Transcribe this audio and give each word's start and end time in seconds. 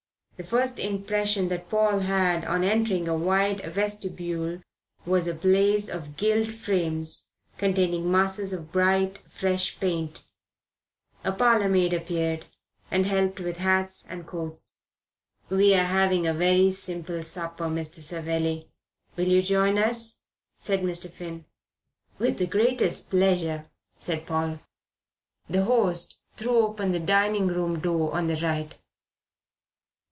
The 0.37 0.47
first 0.47 0.79
impression 0.79 1.49
that 1.49 1.69
Paul 1.69 1.99
had 1.99 2.43
on 2.45 2.63
entering 2.63 3.07
a 3.07 3.15
wide 3.15 3.61
vestibule 3.63 4.63
was 5.05 5.27
a 5.27 5.35
blaze 5.35 5.87
of 5.87 6.17
gilt 6.17 6.47
frames 6.47 7.29
containing 7.59 8.11
masses 8.11 8.51
of 8.51 8.71
bright, 8.71 9.19
fresh 9.29 9.79
paint. 9.79 10.23
A 11.23 11.31
parlour 11.31 11.69
maid 11.69 11.93
appeared, 11.93 12.47
and 12.89 13.05
helped 13.05 13.39
with 13.39 13.57
hats 13.57 14.03
and 14.09 14.25
coats. 14.25 14.79
"We 15.51 15.75
are 15.75 15.83
having 15.85 16.25
a 16.25 16.33
very 16.33 16.71
simple 16.71 17.21
supper, 17.21 17.65
Mr. 17.65 17.99
Savelli. 17.99 18.67
Will 19.15 19.27
you 19.27 19.43
join 19.43 19.77
us?" 19.77 20.21
said 20.57 20.81
Mr. 20.81 21.07
Finn. 21.07 21.45
"With 22.17 22.39
the 22.39 22.47
greatest 22.47 23.11
pleasure," 23.11 23.69
said 23.99 24.25
Paul. 24.25 24.59
The 25.47 25.65
host 25.65 26.17
threw 26.35 26.61
open 26.65 26.93
the 26.93 26.99
dining 26.99 27.45
room 27.45 27.77
door 27.77 28.15
on 28.15 28.25
the 28.25 28.37
right. 28.37 28.73